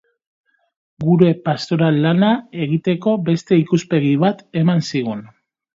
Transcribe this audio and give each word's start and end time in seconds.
Gure 1.03 1.29
pastoral 1.49 2.01
lana 2.07 2.31
egiteko 2.67 3.17
beste 3.29 3.61
ikuspegi 3.67 4.13
bat 4.27 4.45
eman 4.65 4.85
zigun. 4.93 5.29